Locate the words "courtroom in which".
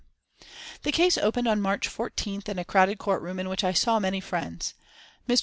2.97-3.63